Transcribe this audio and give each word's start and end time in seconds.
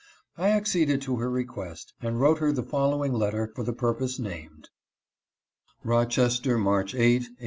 I 0.35 0.49
acceded 0.49 0.99
to 1.03 1.17
her 1.17 1.29
request 1.29 1.93
and 2.01 2.19
wrote 2.19 2.39
her 2.39 2.51
the 2.51 2.63
following 2.63 3.13
letter 3.13 3.51
for 3.53 3.63
the 3.63 3.71
purpose 3.71 4.17
named: 4.17 4.71
Rochester, 5.83 6.57
March 6.57 6.95
8, 6.95 7.29
1853. 7.37 7.37